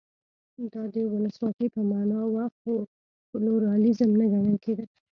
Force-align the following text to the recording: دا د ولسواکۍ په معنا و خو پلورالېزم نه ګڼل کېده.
دا 0.73 0.83
د 0.93 0.95
ولسواکۍ 1.11 1.67
په 1.75 1.81
معنا 1.89 2.19
و 2.23 2.35
خو 2.57 2.73
پلورالېزم 3.29 4.09
نه 4.19 4.25
ګڼل 4.31 4.57
کېده. 4.63 4.85